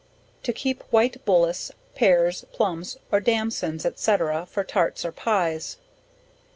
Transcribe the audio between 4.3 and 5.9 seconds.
for tarts or pies.